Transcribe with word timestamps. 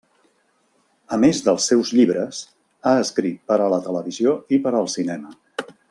A 1.17 1.19
més 1.23 1.41
dels 1.47 1.67
seus 1.71 1.91
llibres, 1.99 2.39
ha 2.87 2.95
escrit 3.05 3.39
per 3.53 3.59
a 3.67 3.69
la 3.75 3.81
televisió 3.91 4.35
i 4.59 4.61
per 4.65 4.77
al 4.81 4.91
cinema. 4.97 5.37